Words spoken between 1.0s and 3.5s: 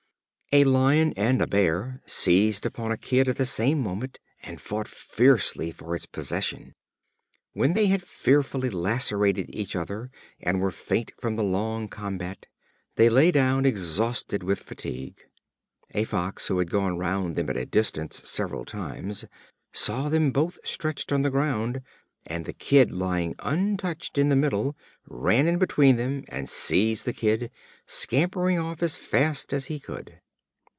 and a Bear seized upon a kid at the